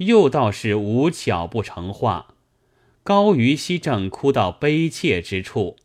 [0.00, 2.34] 又倒是无巧不成话。
[3.02, 5.76] 高于熙正哭到悲切之处，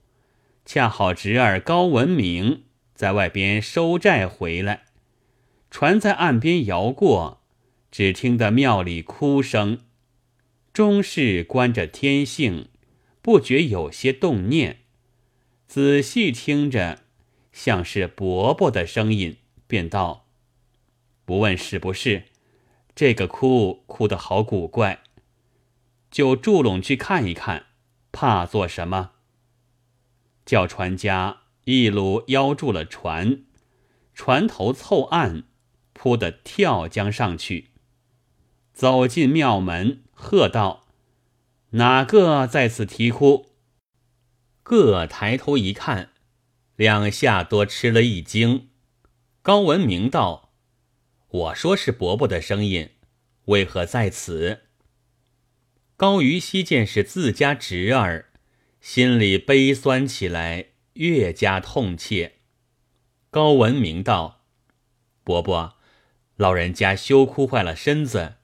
[0.65, 4.83] 恰好侄儿高文明在外边收债回来，
[5.71, 7.41] 船在岸边摇过，
[7.91, 9.79] 只听得庙里哭声。
[10.73, 12.67] 终是观着天性，
[13.21, 14.79] 不觉有些动念，
[15.67, 16.99] 仔细听着，
[17.53, 19.37] 像是伯伯的声音，
[19.67, 20.25] 便道
[21.23, 22.23] ：“不问是不是，
[22.95, 25.03] 这个哭哭得好古怪。”
[26.09, 27.65] 就住拢去看一看，
[28.13, 29.11] 怕做什么？
[30.45, 33.43] 叫船家一路邀住了船，
[34.13, 35.43] 船头凑岸，
[35.91, 37.71] 扑的跳江上去。
[38.71, 40.85] 走进庙门，喝道
[41.71, 43.47] ：“哪个在此啼哭？”
[44.63, 46.11] 各抬头一看，
[46.75, 48.69] 两下多吃了一惊。
[49.41, 50.44] 高文明道
[51.35, 52.91] ：“我说是伯伯的声音，
[53.45, 54.61] 为何在此？”
[55.97, 58.31] 高于熙见是自家侄儿，
[58.79, 62.35] 心里悲酸起来，越加痛切。
[63.29, 64.45] 高文明道
[65.25, 65.75] ：“伯伯，
[66.37, 68.35] 老人家休哭坏了身子，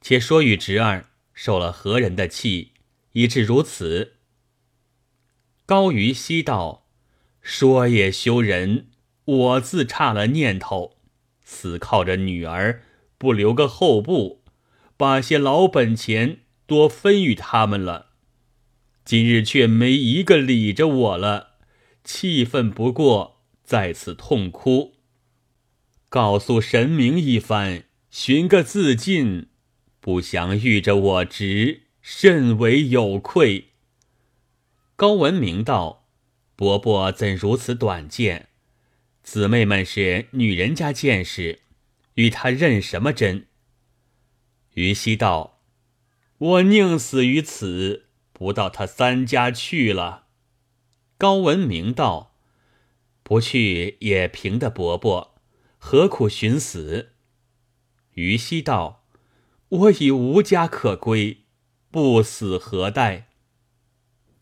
[0.00, 2.74] 且说与侄儿受了何人的气，
[3.12, 4.18] 以致如此。”
[5.66, 6.86] 高于熙道
[7.42, 8.88] ：“说也羞人，
[9.24, 10.96] 我自差了念头，
[11.50, 12.82] 死靠着女儿，
[13.18, 14.44] 不留个后部，
[14.96, 18.10] 把些老本钱。”多分与他们了，
[19.04, 21.54] 今日却没一个理着我了，
[22.04, 24.94] 气愤不过，在此痛哭。
[26.08, 29.48] 告诉神明一番，寻个自尽，
[29.98, 33.70] 不想遇着我侄，甚为有愧。
[34.94, 36.06] 高文明道
[36.54, 38.49] ：“伯伯怎如此短见？
[39.32, 41.60] 姊妹们是女人家见识，
[42.14, 43.46] 与他认什么真？”
[44.74, 45.62] 于西道。
[46.38, 50.26] 我宁死于此，不到他三家去了。
[51.16, 52.34] 高文明道
[53.22, 55.40] ：“不去也平的伯伯，
[55.78, 57.12] 何苦寻死？”
[58.14, 59.06] 于西道
[59.68, 61.44] ：“我已无家可归，
[61.92, 63.28] 不死何待？”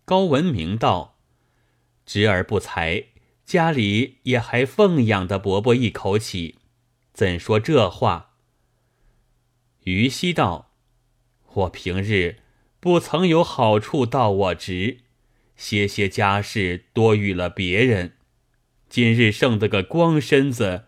[0.07, 1.19] 高文明道
[2.07, 3.09] ：“侄儿不才，
[3.49, 6.59] 家里也还奉养的伯伯一口气，
[7.15, 8.35] 怎说这话？”
[9.85, 10.75] 于西道。
[11.55, 12.43] 我平日
[12.79, 14.99] 不曾有好处到我侄，
[15.57, 18.19] 些些家事多与了别人，
[18.91, 20.85] 今日剩得个光身子，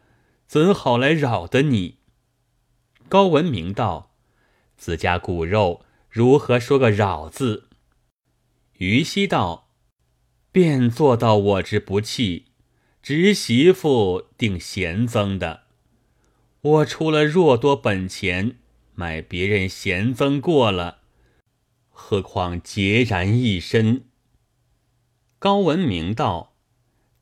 [0.47, 1.97] 怎好来扰得你？
[3.09, 4.13] 高文明道
[4.77, 7.71] ：“自家骨肉如何说个扰字？”
[8.77, 9.71] 于西道
[10.53, 12.49] ：“便做到我之不弃，
[13.03, 15.63] 侄媳妇定贤增的。
[16.61, 18.57] 我出了若多本钱。”
[18.93, 20.99] 买别人贤增过了，
[21.89, 24.05] 何况孑然一身？
[25.39, 26.55] 高文明道：“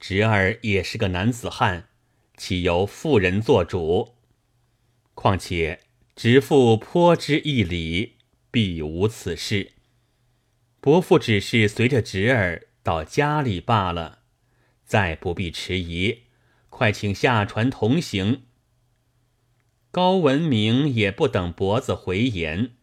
[0.00, 1.88] 侄儿也是个男子汉，
[2.36, 4.16] 岂由妇人做主？
[5.14, 5.82] 况且
[6.16, 8.16] 侄父颇知义理，
[8.50, 9.74] 必无此事。
[10.80, 14.22] 伯父只是随着侄儿到家里罢了，
[14.88, 16.22] 再不必迟疑，
[16.70, 18.42] 快请下船同行。”
[19.92, 22.76] 高文明也不等脖子回言，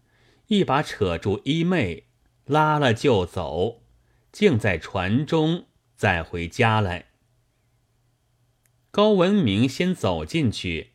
[0.48, 2.08] 一把扯住衣妹，
[2.46, 3.84] 拉了就走，
[4.32, 5.66] 竟在船中
[5.96, 7.08] 再回家来。
[8.92, 10.94] 高文明先走进去，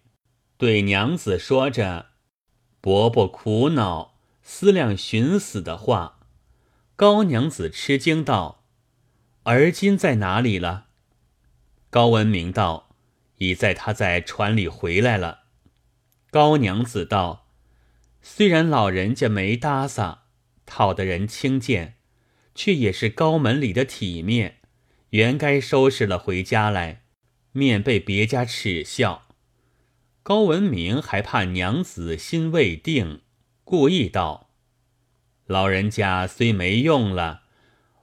[0.57, 2.11] 对娘子说着
[2.81, 6.21] 伯伯苦恼、思量寻死的话。
[6.97, 8.65] 高娘子吃惊道
[9.45, 10.89] ：“而今在哪里了？”
[11.91, 12.95] 高文明道
[13.39, 15.41] ：“已在他在船里回来了。”
[16.31, 17.49] 高娘子道
[18.23, 20.23] ：“虽然老人家没搭撒，
[20.65, 21.97] 讨的人轻贱，
[22.55, 24.59] 却也是高门里的体面，
[25.11, 27.03] 原该收拾了回家来，
[27.51, 29.27] 免被别家耻笑。”
[30.23, 33.23] 高文明还怕娘子心未定，
[33.65, 34.51] 故意道
[35.47, 37.43] ：“老人家虽没用了，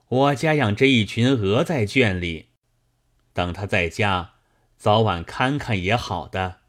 [0.09, 2.46] 我家养着一群鹅在圈里，
[3.37, 4.31] 等他在家，
[4.77, 6.61] 早晚看看也好的。”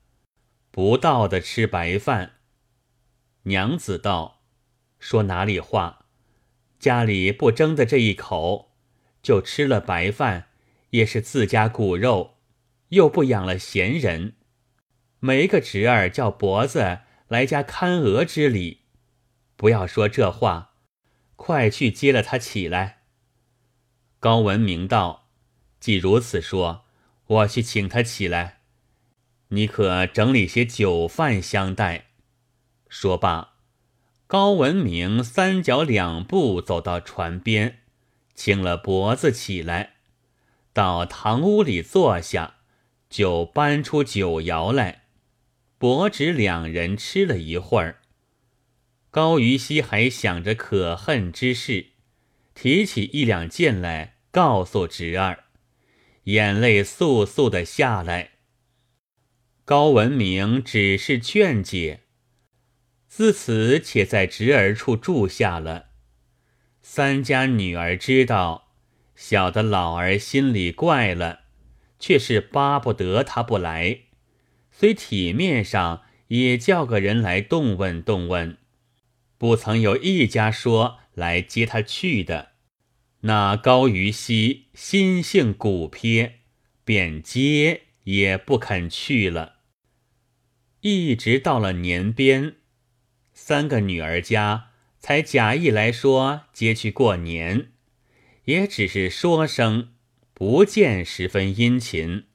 [0.71, 2.33] 不到的吃白饭。
[3.45, 4.43] 娘子道
[5.01, 6.05] ：“说哪里话？
[6.79, 8.73] 家里不争的这一口，
[9.23, 10.49] 就吃了白饭，
[10.91, 12.35] 也是自家骨肉，
[12.91, 14.35] 又不养了闲人，
[15.21, 16.99] 没个侄儿叫脖子
[17.29, 18.83] 来家看鹅之礼。
[19.57, 20.75] 不要说这话，
[21.35, 22.99] 快去接了他起来。”
[24.21, 25.28] 高文明道
[25.81, 26.85] ：“既如此说，
[27.27, 28.57] 我去请他起来。”
[29.51, 32.09] 你可整理些酒饭相待。
[32.91, 33.55] 说罢，
[34.27, 37.79] 高文明三脚两步走到船边，
[38.35, 39.95] 请了脖子起来，
[40.75, 42.57] 到堂屋里坐下，
[43.09, 45.05] 就搬出酒肴来，
[45.79, 48.01] 伯侄两人吃了一会儿。
[49.11, 51.93] 高于西还想着可恨之事，
[52.55, 55.45] 提起一两件来告诉侄儿，
[56.29, 58.33] 眼泪簌簌的下来。
[59.65, 62.01] 高文明只是劝解，
[63.07, 65.87] 自此且在侄儿处住下了。
[66.83, 68.73] 三家女儿知道，
[69.17, 71.41] 小的老儿心里怪了，
[71.99, 74.01] 却是巴不得他不来，
[74.71, 78.59] 虽体面上也叫个人来动问动问，
[79.39, 82.53] 不曾有一家说来接他去的。
[83.23, 86.41] 那高于西心性古撇，
[86.85, 89.57] 便接也不肯去了。
[90.83, 92.57] 一直到了年边，
[93.33, 94.71] 三个女儿家
[95.01, 97.73] 才假意来说接去过年，
[98.45, 99.95] 也只是说声，
[100.33, 102.27] 不见十分殷勤。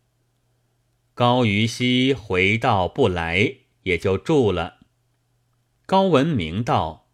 [1.13, 4.79] 高于西回道不来，也就住了。
[5.85, 7.09] 高文明道：“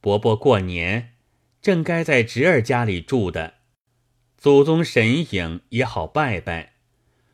[0.00, 1.13] 伯伯过年
[1.64, 3.54] 正该在侄儿家里住的，
[4.36, 6.74] 祖宗神影也好拜拜。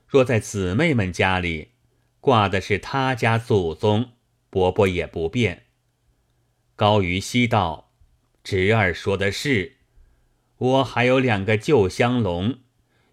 [0.06, 1.72] 若在姊妹们家里。”
[2.20, 4.10] 挂的是他家祖宗，
[4.50, 5.64] 伯伯也不便。
[6.76, 7.94] 高于西道，
[8.44, 9.78] 侄儿说的是，
[10.58, 12.58] 我还有两个旧香笼，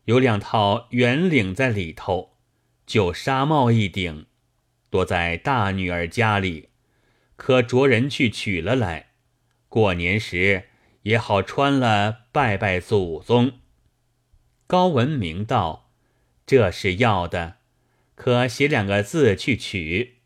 [0.06, 2.34] 有两套圆领在里头，
[2.86, 4.26] 旧纱帽一顶，
[4.90, 6.68] 躲在大女儿家里，
[7.38, 9.12] 可着人去取了来，
[9.70, 10.67] 过年时
[11.08, 13.60] 也好穿了拜拜祖宗。
[14.68, 15.90] 高文明道，
[16.46, 17.60] 这是要的。
[18.16, 20.18] 可写两个字去取，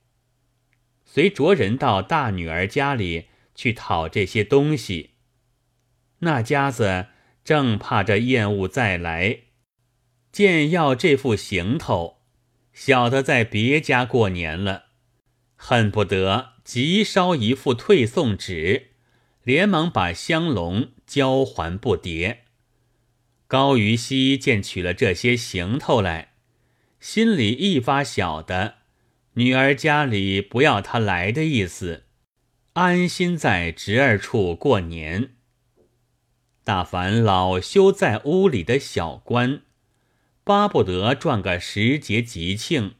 [1.05, 5.11] 随着人到大女儿家里去讨这些东西。
[6.19, 7.07] 那家子
[7.43, 9.41] 正怕这厌恶再来，
[10.31, 12.21] 见要这副行头，
[12.73, 14.85] 晓得在别家过年了，
[15.55, 18.90] 恨不得急烧一副退送纸，
[19.43, 22.37] 连忙把香笼交还不迭。
[23.47, 26.29] 高于熙见取了这些行头来。
[26.99, 28.75] 心里一发晓得，
[29.33, 32.03] 女儿家里不要他来的意思，
[32.73, 35.31] 安心在侄儿处过年。
[36.63, 39.63] 大凡老休在屋里的小官，
[40.43, 42.93] 巴不得赚个时节吉庆，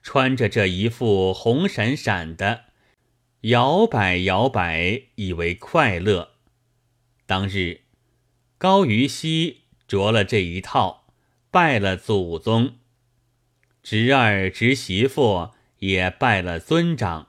[0.00, 2.66] 穿着这一副红闪闪的，
[3.44, 6.30] 摇摆摇摆，以为快乐。
[7.26, 7.82] 当日，
[8.56, 11.06] 高于西着了这一套，
[11.50, 12.76] 拜了祖宗。
[13.82, 15.50] 侄儿侄媳妇
[15.80, 17.28] 也拜了尊长，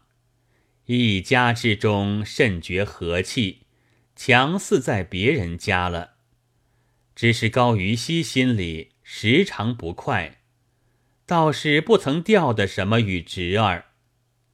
[0.86, 3.64] 一家之中甚觉和气，
[4.16, 6.12] 强似在别人家了。
[7.14, 10.40] 只是高于西心里时常不快，
[11.26, 13.88] 倒是不曾掉的什么与侄儿，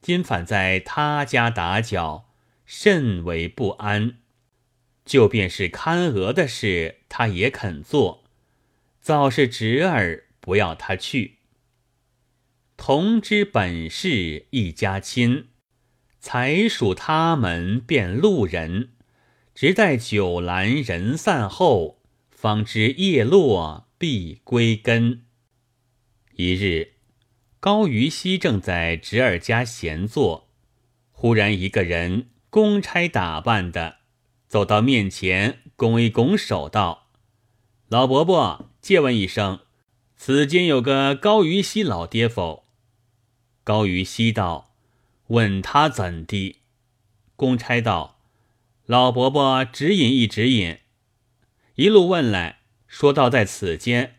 [0.02, 2.28] 今反在他家打搅，
[2.66, 4.18] 甚为不安。
[5.04, 8.24] 就便是看鹅的事，他也肯做，
[9.00, 11.38] 早是侄儿不要他去。
[12.76, 15.48] 同知本是一家亲，
[16.18, 18.90] 才属他们便路人，
[19.54, 25.24] 直待酒阑人散后，方知叶落必归根。
[26.34, 26.91] 一日，
[27.62, 30.48] 高于西正在侄儿家闲坐，
[31.12, 33.98] 忽然一个人公差打扮的
[34.48, 37.06] 走到面前，拱一拱手道
[37.86, 39.60] ：“老伯伯，借问一声，
[40.16, 42.64] 此间有个高于西老爹否？”
[43.62, 44.74] 高于西道
[45.28, 46.62] ：“问他怎地？”
[47.36, 48.18] 公差道
[48.86, 50.78] ：“老伯伯指引一指引。”
[51.76, 54.16] 一路问来，说道：“在此间，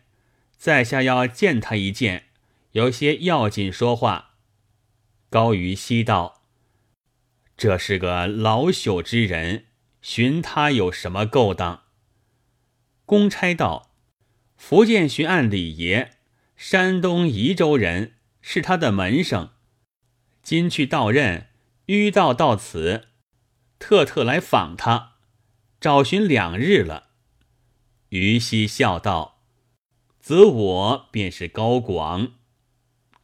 [0.56, 2.28] 在下要见他一见，
[2.74, 4.36] 有些要紧说话。”
[5.28, 6.44] 高于西道
[7.58, 9.64] ：“这是个老朽之人，
[10.00, 11.82] 寻他有什么勾当？”
[13.04, 13.90] 公差道
[14.56, 16.12] ：“福建巡按李爷，
[16.54, 18.12] 山东沂州人。”
[18.46, 19.52] 是他的门生，
[20.42, 21.46] 今去到任，
[21.86, 23.08] 迂道到此，
[23.78, 25.14] 特特来访他，
[25.80, 27.04] 找寻两日了。
[28.10, 29.40] 于西笑道
[30.20, 32.32] ：“则我便是高广。”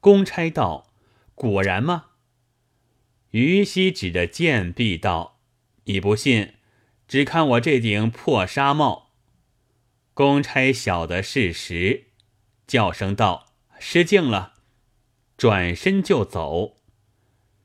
[0.00, 0.90] 公差道
[1.34, 2.06] ：“果然吗？”
[3.32, 5.38] 于西指着剑臂道
[5.84, 6.54] ：“你不信，
[7.06, 9.10] 只看我这顶破纱帽。”
[10.14, 12.06] 公差晓得事实，
[12.66, 13.46] 叫声道
[13.78, 14.54] ：“失敬了。”
[15.36, 16.76] 转身就走。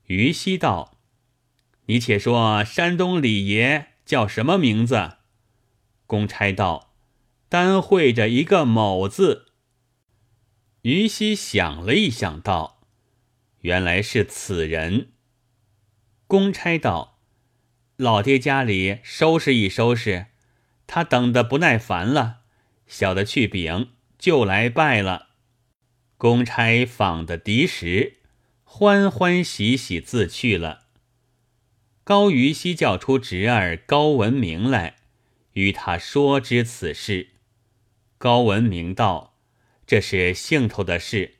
[0.06, 0.98] 于西道
[1.86, 5.16] ：“你且说山东李爷叫什么名字？”
[6.06, 6.94] 公差道
[7.48, 9.45] ：“单会着一个某字。”
[10.86, 12.78] 于西想了一想，道
[13.62, 15.08] ：“原来是此人。”
[16.28, 17.18] 公差道
[17.98, 20.26] ：“老爹家里收拾一收拾，
[20.86, 22.42] 他等得不耐烦了，
[22.86, 25.30] 小的去禀，就来拜了。”
[26.16, 28.18] 公差访的敌时，
[28.62, 30.84] 欢欢喜喜自去了。
[32.04, 34.98] 高于西叫出侄儿高文明来，
[35.54, 37.30] 与他说知此事。
[38.18, 39.34] 高文明道
[39.86, 41.36] ：“这是兴头的事，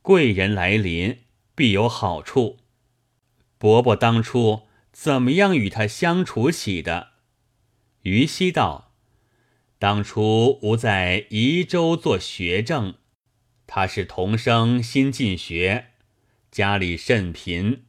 [0.00, 1.18] 贵人来临，
[1.54, 2.58] 必有好处。”
[3.58, 7.08] 伯伯当初怎么样与他相处起的？
[8.02, 8.94] 于西道
[9.78, 12.94] ：“当初吾在宜州做学政，
[13.66, 15.88] 他是童生新进学，
[16.50, 17.84] 家里甚贫，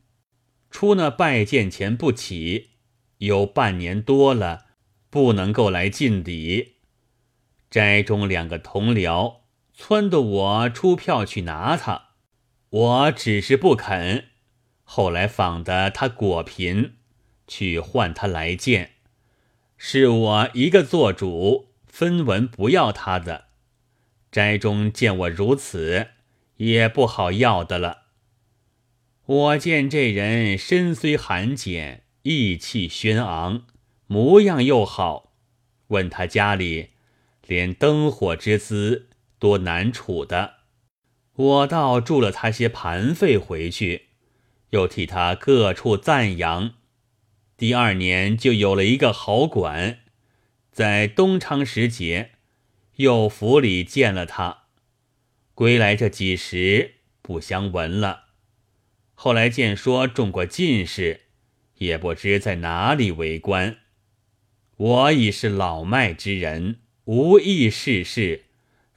[0.69, 2.71] 出那拜见钱不起，
[3.19, 4.65] 有半年多了，
[5.09, 6.73] 不能够来进礼。
[7.69, 9.40] 斋中两个同僚
[9.81, 12.09] 撺掇我出票去拿他，
[12.69, 14.25] 我只是不肯。”
[14.85, 16.93] 后来访的他果贫，
[17.47, 18.91] 去唤他来见，
[19.75, 23.45] 是我一个做主，分文不要他的。
[24.31, 26.09] 斋中见我如此，
[26.57, 28.03] 也不好要的了。
[29.25, 33.63] 我见这人身虽寒简，意气轩昂，
[34.05, 35.33] 模样又好，
[35.87, 36.89] 问他家里，
[37.47, 39.09] 连灯火之资
[39.41, 40.57] 多难处的。
[41.33, 44.09] 我倒助了他些盘费回去。
[44.69, 46.75] 又替他各处赞扬，
[47.57, 49.99] 第二年就有了一个好馆，
[50.71, 52.31] 在东昌时节，
[52.95, 54.65] 又府里见了他，
[55.53, 58.27] 归来这几时不相闻了。
[59.13, 61.23] 后来见说中过进士，
[61.79, 63.79] 也不知在哪里为官。
[64.77, 68.45] 我已是老迈之人，无意世事，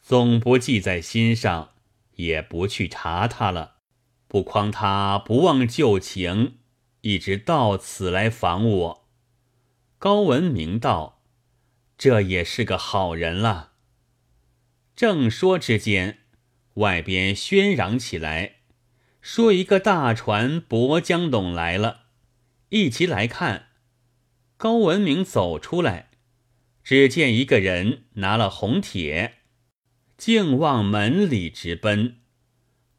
[0.06, 1.70] 总不记在心上，
[2.16, 3.76] 也不去查他了。
[4.28, 6.58] 不诓他不忘旧情，
[7.00, 9.08] 一直到此来访我。
[9.98, 11.22] 高文明道
[11.96, 13.72] ：“这也是个好人了。”
[14.94, 16.18] 正说之间，
[16.74, 18.56] 外边喧嚷起来，
[19.22, 22.00] 说一个大船泊江董来了，
[22.68, 23.68] 一齐来看。
[24.58, 26.10] 高文明走出来，
[26.82, 29.38] 只见一个人拿了红帖，
[30.16, 32.16] 竟往门里直奔。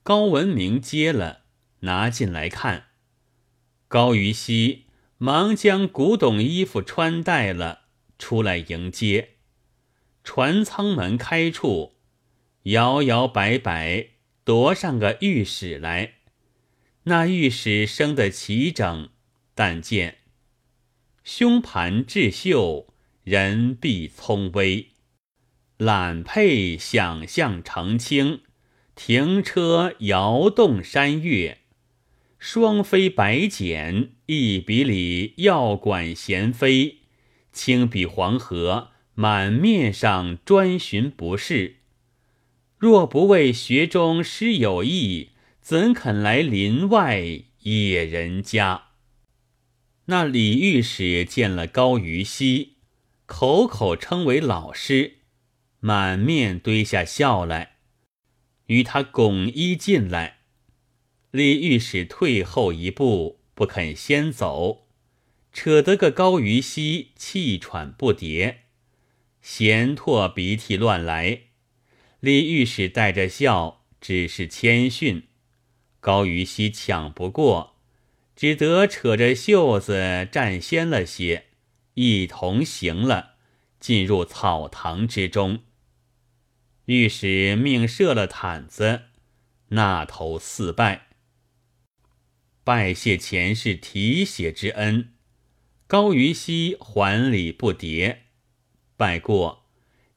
[0.03, 1.43] 高文明接了，
[1.79, 2.87] 拿进来看。
[3.87, 4.85] 高于西
[5.17, 7.81] 忙将古董衣服穿戴了，
[8.19, 9.35] 出来迎接。
[10.23, 11.95] 船舱门开处，
[12.63, 14.09] 摇摇摆摆
[14.43, 16.15] 踱上个御史来。
[17.03, 19.09] 那御史生得齐整，
[19.53, 20.17] 但见
[21.23, 22.93] 胸盘致绣，
[23.23, 24.91] 人臂聪微，
[25.77, 28.41] 揽佩想象澄清。
[28.95, 31.57] 停车摇动山岳，
[32.39, 36.99] 双飞白剪，一笔里要管闲飞。
[37.51, 41.75] 轻笔黄河，满面上专寻不是。
[42.77, 48.83] 若不为学中师有意，怎肯来林外野人家？
[50.05, 52.75] 那李御史见了高于西，
[53.25, 55.14] 口口称为老师，
[55.85, 57.75] 满面堆下笑来。
[58.65, 60.39] 与他拱衣进来，
[61.29, 64.87] 李御史退后一步，不肯先走，
[65.53, 68.55] 扯得个高于西气喘不迭，
[69.43, 71.41] 闲唾鼻涕乱来。
[72.19, 75.27] 李御史带着笑，只是谦逊。
[75.99, 77.75] 高于西抢不过，
[78.35, 81.45] 只得扯着袖子站先了些，
[81.93, 83.35] 一同行了，
[83.79, 85.59] 进入草堂之中。
[86.85, 89.05] 御史命设了毯子，
[89.69, 91.07] 纳头四拜，
[92.63, 95.13] 拜谢前世提携之恩。
[95.87, 98.17] 高于西还礼不迭，
[98.95, 99.65] 拜过，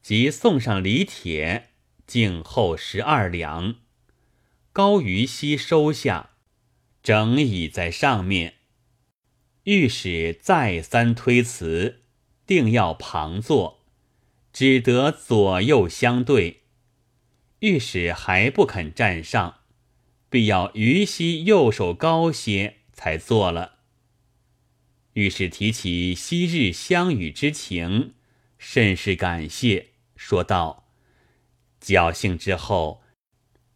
[0.03, 1.69] 即送上礼帖，
[2.05, 3.75] 敬后十二两。
[4.71, 6.31] 高于西收下，
[7.01, 8.55] 整倚在上面。
[9.63, 12.03] 御史再三推辞，
[12.45, 13.83] 定要旁坐，
[14.53, 16.58] 只得左右相对。
[17.59, 19.61] 御史还不肯站上，
[20.29, 23.79] 必要于西右手高些才坐了。
[25.13, 28.13] 御史提起昔日相与之情，
[28.57, 30.89] 甚是感谢，说道
[31.83, 33.01] ：“侥幸之后，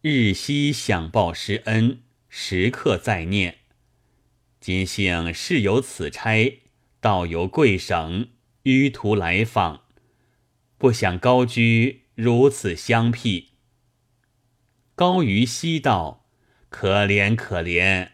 [0.00, 3.58] 日夕想报师恩，时刻在念。
[4.60, 6.62] 今幸事有此差，
[7.00, 8.30] 道由贵省，
[8.62, 9.82] 迂途来访，
[10.78, 13.53] 不想高居如此相僻。
[14.96, 16.24] 高于西道，
[16.68, 18.10] 可怜可怜，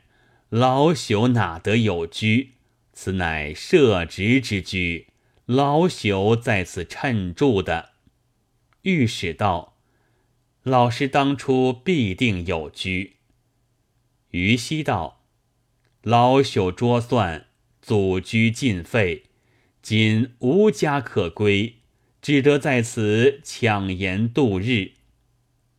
[0.48, 2.54] 老朽哪得有居？
[2.94, 5.08] 此乃社职之居，
[5.44, 7.90] 老朽在此趁住的。
[8.82, 9.76] 御史道
[10.64, 13.16] ：“老师当初必定有居。”
[14.32, 15.22] 于西道
[16.02, 17.46] ：“老朽拙算，
[17.82, 19.24] 祖居尽废，
[19.82, 21.76] 今无家可归，
[22.22, 24.92] 只得在此抢盐度日。”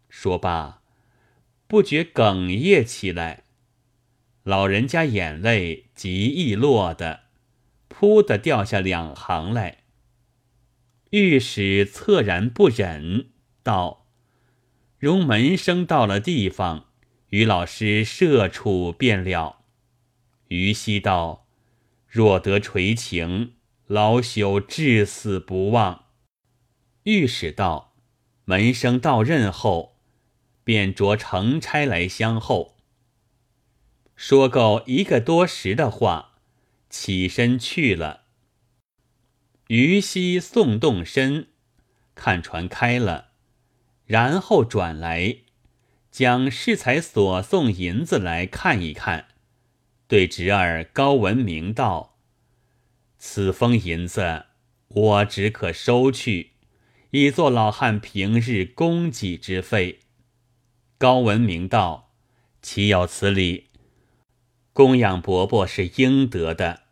[0.10, 0.81] 说罢，
[1.72, 3.46] 不觉哽咽起来。
[4.44, 7.22] 老人家眼泪极易落的，
[7.88, 9.86] 扑的掉下两行来。
[11.12, 13.30] 御史恻然不忍，
[13.64, 14.10] 道
[15.00, 16.88] ：“容门生到了地方，
[17.30, 19.62] 与老师设处便了。”
[20.50, 21.48] 于西道
[22.06, 23.54] ：“若得垂情，
[23.88, 26.08] 老朽至死不忘。”
[27.04, 27.96] 御史道
[28.44, 29.91] ：“门生到任后，
[30.64, 32.78] 便着乘差来相候。”
[34.16, 36.34] 说够一个多时的话，
[36.90, 38.26] 起身去了。
[39.68, 41.48] 于西送动身，
[42.14, 43.30] 看船开了，
[44.06, 45.38] 然后转来，
[46.12, 49.30] 将适才所送银子来看一看，
[50.08, 52.20] 对侄儿高文明道
[53.18, 54.48] ：“此封银子，
[54.90, 56.52] 我只可收去，
[57.12, 60.01] 以作老汉平日供给之费。”
[61.02, 62.12] 高文明道
[62.62, 63.70] ：“岂有此理！”
[64.72, 66.84] 供养伯伯是应得的，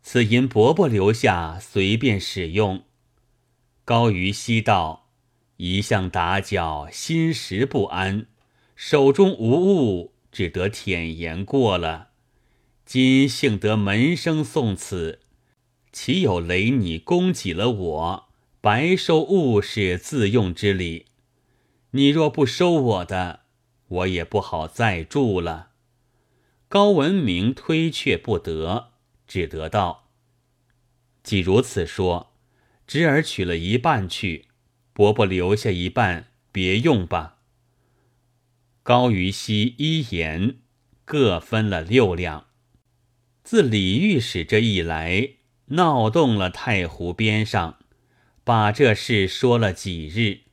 [0.00, 2.84] 此银伯伯留下随便使用。
[3.84, 5.08] 高于西道
[5.56, 8.26] 一向打搅，心时不安，
[8.76, 12.10] 手中无物，只得舔言过了。
[12.86, 15.18] 今幸得门生送此，
[15.90, 18.28] 岂有雷你供给了我，
[18.60, 21.06] 白收物事自用之理？
[21.92, 23.40] 你若不收我的，
[23.88, 25.70] 我也不好再住了。
[26.68, 28.92] 高文明推却不得，
[29.26, 30.10] 只得道
[31.24, 32.32] ：“既如此说，
[32.86, 34.46] 侄儿取了一半去，
[34.92, 37.38] 伯伯留下一半，别用吧。”
[38.84, 40.58] 高于西一言，
[41.04, 42.46] 各分了六两。
[43.42, 45.30] 自李御史这一来，
[45.66, 47.80] 闹动了太湖边上，
[48.44, 50.49] 把这事说了几日。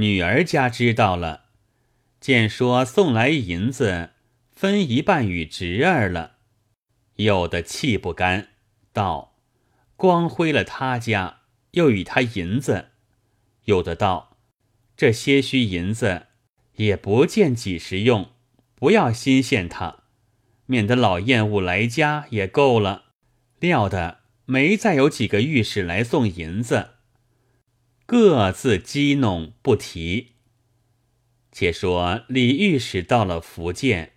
[0.00, 1.44] 女儿家知道了，
[2.20, 4.12] 见说送来银子。
[4.50, 6.36] 分一半与侄儿了，
[7.16, 8.48] 有的气不甘，
[8.92, 9.38] 道
[9.96, 11.40] ：“光辉了他家，
[11.72, 12.90] 又与他银子；
[13.64, 14.36] 有的道：
[14.96, 16.26] 这些虚银子
[16.76, 18.32] 也不见几时用，
[18.74, 20.04] 不要新献他，
[20.66, 23.04] 免得老厌恶来家也够了。
[23.60, 26.90] 料的没再有几个御史来送银子，
[28.10, 30.32] 各自激弄不提。
[31.52, 34.14] 且说李御史到了福建。”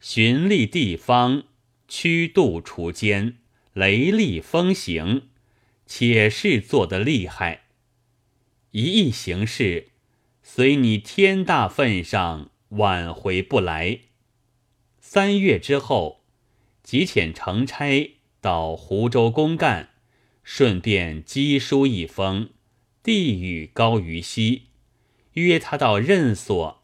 [0.00, 1.44] 巡历地方，
[1.86, 3.36] 驱度除奸，
[3.72, 5.28] 雷厉风行，
[5.86, 7.66] 且是做得厉害。
[8.72, 9.90] 一意行事，
[10.42, 14.00] 随你天大份上，挽回不来。
[14.98, 16.24] 三月之后，
[16.82, 19.90] 即遣乘差到湖州公干，
[20.42, 22.50] 顺便赍书一封，
[23.02, 24.68] 递与高于西，
[25.32, 26.82] 约他到任所。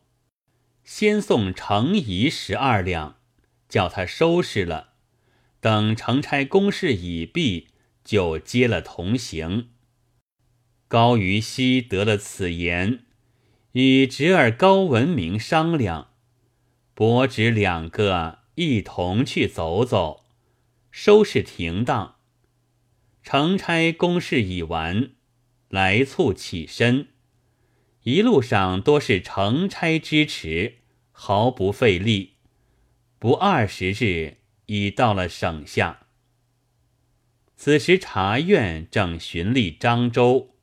[0.85, 3.16] 先送程颐十二两，
[3.68, 4.94] 叫他收拾了。
[5.61, 7.68] 等承差公事已毕，
[8.05, 9.70] 就接了同行。
[10.87, 13.05] 高于西得了此言，
[13.72, 16.12] 与侄儿高文明商量，
[16.94, 20.26] 伯侄两个一同去走走，
[20.92, 22.14] 收拾停当。
[23.24, 25.11] 承差公事已完，
[25.68, 27.09] 来促起身。
[28.02, 30.76] 一路上多是乘差支持，
[31.11, 32.35] 毫不费力。
[33.18, 36.07] 不二十日，已到了省下。
[37.57, 40.55] 此时察院正巡历漳州，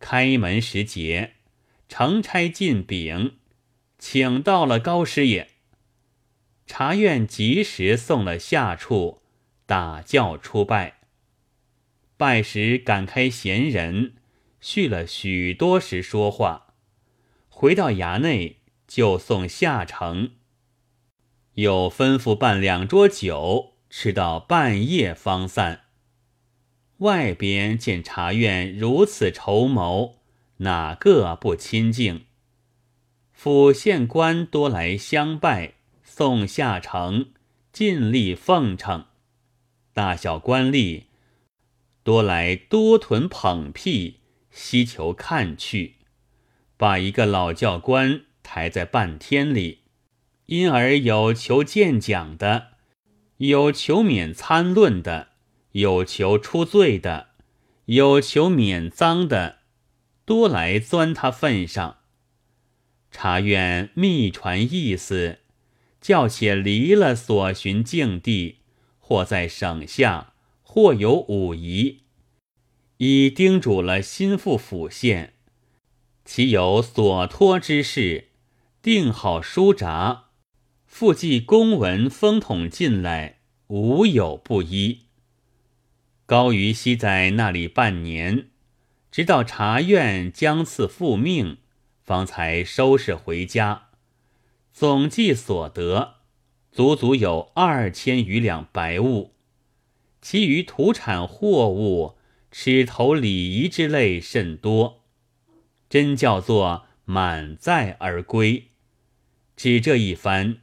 [0.00, 1.34] 开门时节，
[1.88, 3.36] 乘差进禀，
[3.98, 5.48] 请到了高师爷。
[6.66, 9.22] 察院及时送了下处，
[9.64, 10.98] 打轿出拜。
[12.16, 14.14] 拜时赶开闲人，
[14.68, 16.74] 续了许多时说话。
[17.48, 20.32] 回到衙内，就送下城。
[21.54, 25.82] 又吩咐办两桌酒，吃到半夜方散。
[26.96, 30.18] 外边见茶院如此筹谋，
[30.56, 32.24] 哪个不亲近？
[33.30, 37.26] 府县官多来相拜，送下城，
[37.72, 39.04] 尽力奉承。
[39.92, 41.04] 大小官吏
[42.02, 44.15] 多来多屯捧屁，
[44.56, 45.96] 希求看去，
[46.78, 49.80] 把一个老教官抬在半天里，
[50.46, 52.68] 因而有求见讲的，
[53.36, 55.28] 有求免参论的，
[55.72, 57.28] 有求出罪的，
[57.84, 59.58] 有求免赃的，
[60.24, 61.98] 多来钻他份上。
[63.10, 65.40] 察院密传意思，
[66.00, 68.60] 叫且离了所寻境地。
[68.98, 72.05] 或在省下，或有武夷，
[72.98, 75.34] 已叮嘱了心腹府县，
[76.24, 78.28] 其有所托之事，
[78.80, 80.24] 定好书札，
[80.86, 85.02] 复记公文封筒进来，无有不依。
[86.24, 88.48] 高于熙在那里半年，
[89.10, 91.58] 直到察院将赐复命，
[92.02, 93.90] 方才收拾回家，
[94.72, 96.14] 总计所得。
[96.72, 99.32] 足足有二千余两白物，
[100.20, 102.15] 其余土产货物、
[102.58, 105.04] 尺头礼仪之类甚多，
[105.90, 108.68] 真叫做满载而归。
[109.54, 110.60] 只这一番，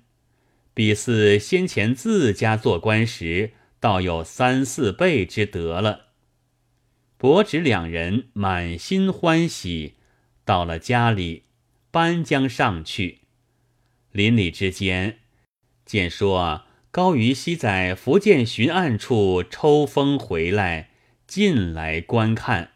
[0.74, 6.08] 比似先前自家做官时，倒有三四倍之得了。
[7.16, 9.94] 伯侄两人满心欢喜，
[10.44, 11.44] 到了家里，
[11.92, 13.20] 搬将上去，
[14.12, 15.20] 邻里之间。
[15.86, 20.90] 见说高于熙在福建巡案处抽风回来，
[21.34, 22.74] 进来观看，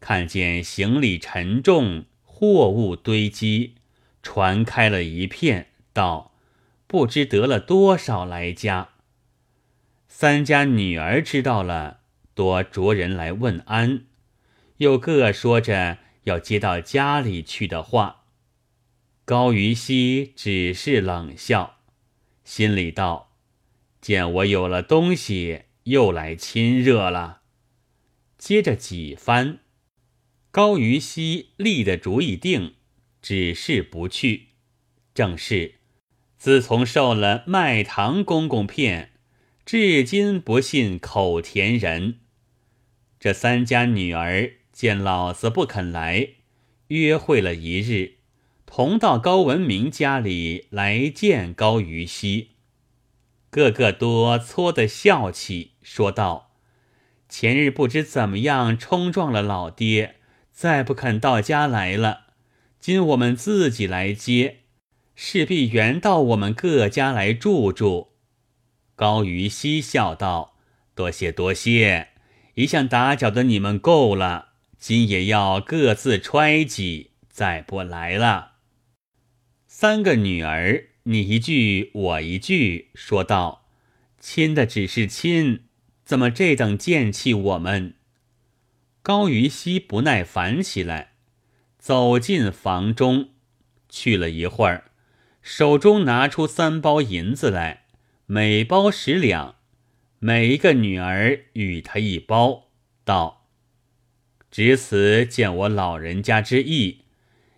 [0.00, 3.76] 看见行李沉重，货物堆积，
[4.20, 6.32] 传开了一片，道
[6.88, 8.88] ：“不知得了多少来家。”
[10.10, 12.00] 三家女儿知道了，
[12.34, 14.06] 多着人来问安，
[14.78, 18.24] 又各说着要接到家里去的话。
[19.24, 21.76] 高于熙只是冷笑。
[22.42, 23.36] 心里道
[24.02, 27.37] ：“见我有了东西，又来亲热了。”
[28.38, 29.58] 接着几番，
[30.50, 32.74] 高于熙立的主意定，
[33.20, 34.50] 只是不去。
[35.12, 35.74] 正是，
[36.38, 39.10] 自从受了麦糖公公骗，
[39.66, 42.20] 至今不信口甜人。
[43.18, 46.28] 这三家女儿见老子不肯来，
[46.86, 48.18] 约会了一日。
[48.64, 52.50] 同到高文明家里来见高于熙，
[53.50, 56.47] 个个多搓的笑起，说道
[57.28, 60.16] ：“前日不知怎么样冲撞了老爹，
[60.50, 62.28] 再不肯到家来了。
[62.80, 64.60] 今我们自己来接，
[65.14, 68.12] 势必原到我们各家来住住。”
[68.96, 70.56] 高于熙笑道
[70.96, 72.08] ：“多谢多谢，
[72.54, 78.52] 一向打搅的你们够了，今也要各自揣己，再不来了。”
[79.68, 83.68] 三个女儿，你一句我一句，说道
[84.18, 85.67] ：“亲的只是亲，
[86.08, 87.92] 怎么这等贱气我们？”
[89.04, 91.12] 高于熙不耐烦起来，
[91.78, 93.28] 走进房中，
[93.90, 94.90] 去了一会儿，
[95.42, 97.84] 手中拿出三包银子来，
[98.24, 99.56] 每包十两，
[100.18, 102.70] 每一个女儿与他一包，
[103.04, 103.46] 道
[104.50, 107.02] ：“只此见我老人家之意。”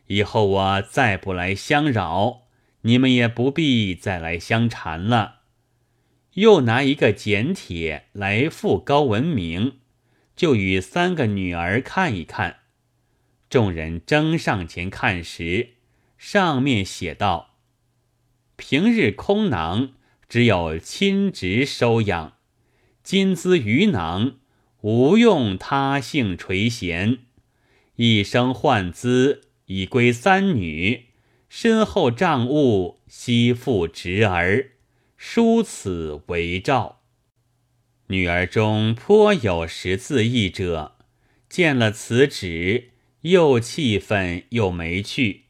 [0.09, 2.49] 以后我再不来相扰，
[2.81, 5.39] 你们也不必再来相缠了。
[6.35, 9.79] 又拿一个简帖来付高文明，
[10.37, 12.61] 就与三个女儿看一看。
[13.49, 15.71] 众人争上前看时，
[16.16, 17.57] 上面写道
[18.57, 19.93] ：“平日空囊
[20.29, 22.35] 只有亲侄收养，
[23.03, 24.38] 金资余囊
[24.83, 27.19] 无用他姓垂涎，
[27.97, 31.11] 一生换资。”已归三女，
[31.49, 34.73] 身后账务悉付侄儿，
[35.22, 37.02] 书此为照。
[38.06, 40.96] 女儿中颇有识字意者，
[41.46, 45.42] 见了此纸，又气愤又没趣，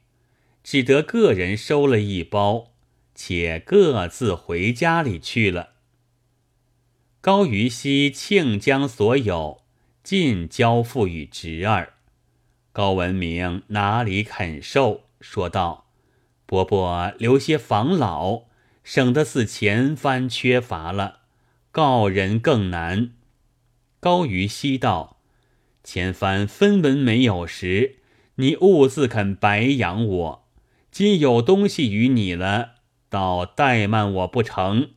[0.64, 2.72] 只得个人收了一包，
[3.14, 5.74] 且各自回家里去了。
[7.20, 9.62] 高于熙庆将所有
[10.02, 11.94] 尽交付与侄儿。
[12.72, 15.04] 高文明哪里肯受？
[15.20, 15.86] 说道
[16.44, 18.46] ：“伯伯留些防老，
[18.82, 21.20] 省得似前番缺乏了，
[21.70, 23.12] 告人更难。”
[24.00, 25.18] 高于熙道
[25.84, 27.96] ：“前番分文没有时，
[28.36, 30.46] 你兀自肯白养我；
[30.90, 32.76] 今有东西与你了，
[33.08, 34.90] 倒怠慢我不成？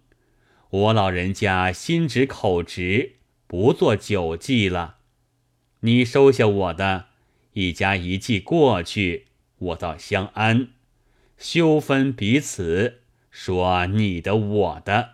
[0.70, 4.98] 我老人家心直口直，不做酒计了。
[5.82, 7.08] 你收下我的。”
[7.56, 9.28] 一家一计过去，
[9.60, 10.70] 我倒相安，
[11.38, 13.03] 休分彼此
[13.36, 15.14] 说你的我的。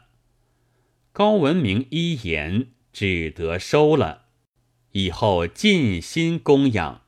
[1.13, 4.25] 高文明一言，只得收了。
[4.91, 7.03] 以后尽心供养，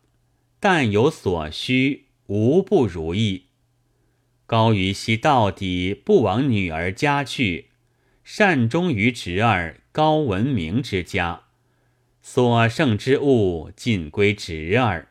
[0.61, 3.47] 但有所需，无不如意。
[4.45, 7.71] 高于熙到底不往女儿家去，
[8.23, 11.43] 善终于侄儿高文明之家，
[12.21, 15.09] 所剩之物尽归侄儿，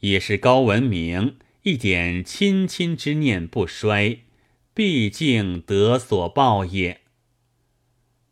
[0.00, 4.18] 也是高文明一点亲亲之念不衰，
[4.80, 7.02] 毕竟得所报也。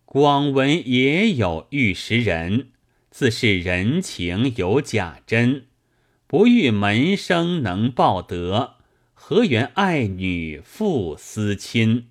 [0.06, 2.70] 广闻也有玉石人。
[3.10, 5.66] 自是人情有假真，
[6.26, 8.76] 不遇门生能报德，
[9.12, 12.08] 何缘爱女复思亲？